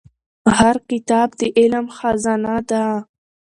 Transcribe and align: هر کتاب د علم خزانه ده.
هر 0.57 0.75
کتاب 0.89 1.27
د 1.39 1.41
علم 1.57 1.85
خزانه 1.97 2.55
ده. 2.69 2.85